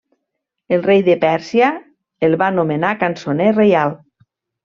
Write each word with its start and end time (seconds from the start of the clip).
El 0.77 0.79
rei 0.85 1.03
de 1.09 1.17
Pèrsia 1.25 1.67
el 2.29 2.37
va 2.43 2.49
nomenar 2.57 2.95
cançoner 3.05 3.53
reial. 3.61 3.97